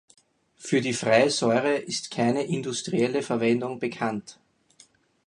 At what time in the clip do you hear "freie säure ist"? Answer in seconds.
0.95-2.09